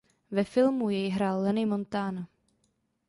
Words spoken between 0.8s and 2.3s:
jej hrál Lenny Montana.